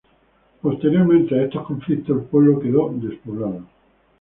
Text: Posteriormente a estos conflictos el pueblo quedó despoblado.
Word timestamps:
Posteriormente 0.63 1.35
a 1.39 1.43
estos 1.43 1.63
conflictos 1.67 2.17
el 2.17 2.23
pueblo 2.23 2.59
quedó 2.59 2.89
despoblado. 2.91 3.67